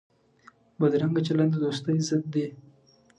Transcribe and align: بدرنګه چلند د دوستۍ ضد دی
بدرنګه 0.79 1.21
چلند 1.27 1.51
د 1.53 1.55
دوستۍ 1.63 1.97
ضد 2.07 2.23
دی 2.33 2.45